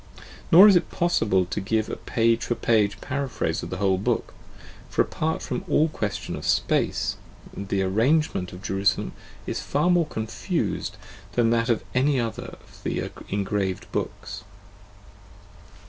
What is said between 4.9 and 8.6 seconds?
apart from all question of space, the arrangement